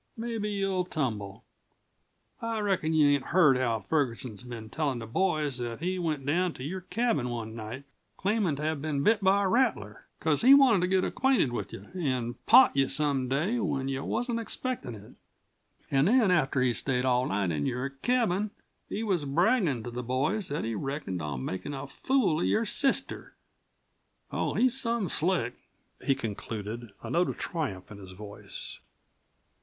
[0.17, 1.43] Mebbe you'll tumble.
[2.41, 6.53] I reckon you ain't heard how Ferguson's been tellin' the boys that he went down
[6.53, 7.83] to your cabin one night
[8.17, 11.71] claimin' to have been bit by a rattler, because he wanted to get acquainted with
[11.71, 15.13] you an' pot you some day when you wasn't expectin' it.
[15.91, 18.49] An' then after he'd stayed all night in your cabin
[18.89, 22.65] he was braggin' to the boys that he reckoned on makin' a fool of your
[22.65, 23.35] sister.
[24.31, 25.57] Oh, he's some slick!"
[26.03, 28.79] he concluded, a note of triumph in his voice.